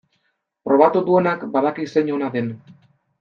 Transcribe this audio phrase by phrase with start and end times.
[0.69, 2.49] Probatu duenak badaki zein ona den.